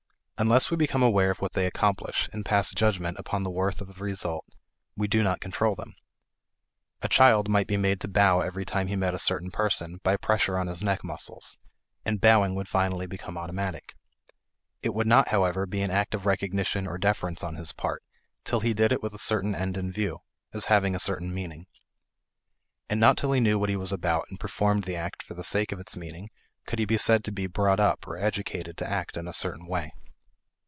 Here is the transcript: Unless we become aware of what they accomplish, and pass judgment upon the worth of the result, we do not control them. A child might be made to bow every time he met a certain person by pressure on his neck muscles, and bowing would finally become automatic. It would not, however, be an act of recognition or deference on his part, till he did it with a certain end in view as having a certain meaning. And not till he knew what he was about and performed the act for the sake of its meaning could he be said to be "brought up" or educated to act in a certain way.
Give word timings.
Unless 0.43 0.71
we 0.71 0.75
become 0.77 1.03
aware 1.03 1.29
of 1.29 1.39
what 1.39 1.53
they 1.53 1.67
accomplish, 1.67 2.27
and 2.33 2.43
pass 2.43 2.71
judgment 2.73 3.19
upon 3.19 3.43
the 3.43 3.51
worth 3.51 3.79
of 3.79 3.87
the 3.95 4.03
result, 4.03 4.43
we 4.97 5.07
do 5.07 5.21
not 5.21 5.39
control 5.39 5.75
them. 5.75 5.93
A 7.03 7.07
child 7.07 7.47
might 7.47 7.67
be 7.67 7.77
made 7.77 8.01
to 8.01 8.07
bow 8.07 8.39
every 8.39 8.65
time 8.65 8.87
he 8.87 8.95
met 8.95 9.13
a 9.13 9.19
certain 9.19 9.51
person 9.51 9.99
by 10.01 10.17
pressure 10.17 10.57
on 10.57 10.65
his 10.65 10.81
neck 10.81 11.03
muscles, 11.03 11.59
and 12.05 12.19
bowing 12.19 12.55
would 12.55 12.67
finally 12.67 13.05
become 13.05 13.37
automatic. 13.37 13.93
It 14.81 14.95
would 14.95 15.05
not, 15.05 15.27
however, 15.27 15.67
be 15.67 15.83
an 15.83 15.91
act 15.91 16.15
of 16.15 16.25
recognition 16.25 16.87
or 16.87 16.97
deference 16.97 17.43
on 17.43 17.53
his 17.53 17.71
part, 17.71 18.01
till 18.43 18.61
he 18.61 18.73
did 18.73 18.91
it 18.91 19.03
with 19.03 19.13
a 19.13 19.19
certain 19.19 19.53
end 19.53 19.77
in 19.77 19.91
view 19.91 20.21
as 20.53 20.65
having 20.65 20.95
a 20.95 20.99
certain 20.99 21.31
meaning. 21.31 21.67
And 22.89 22.99
not 22.99 23.15
till 23.15 23.31
he 23.33 23.39
knew 23.41 23.59
what 23.59 23.69
he 23.69 23.75
was 23.77 23.91
about 23.91 24.25
and 24.31 24.39
performed 24.39 24.85
the 24.85 24.95
act 24.95 25.21
for 25.21 25.35
the 25.35 25.43
sake 25.43 25.71
of 25.71 25.79
its 25.79 25.95
meaning 25.95 26.29
could 26.65 26.79
he 26.79 26.85
be 26.85 26.97
said 26.97 27.23
to 27.25 27.31
be 27.31 27.45
"brought 27.45 27.79
up" 27.79 28.07
or 28.07 28.17
educated 28.17 28.75
to 28.77 28.89
act 28.89 29.17
in 29.17 29.27
a 29.27 29.33
certain 29.35 29.67
way. 29.67 29.93